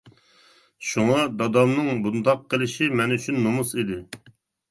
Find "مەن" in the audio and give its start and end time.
3.01-3.13